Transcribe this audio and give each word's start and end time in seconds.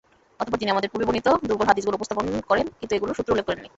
অতঃপর 0.41 0.59
তিনি 0.61 0.71
আমাদের 0.73 0.91
পূর্বে 0.91 1.07
বর্ণিত 1.07 1.27
দুর্বল 1.49 1.65
হাদীসগুলো 1.69 1.97
উপস্থাপন 1.97 2.25
করেন 2.49 2.65
কিন্তু 2.79 2.93
এগুলোর 2.97 3.17
সূত্র 3.17 3.31
উল্লেখ 3.33 3.45
করেননি। 3.47 3.69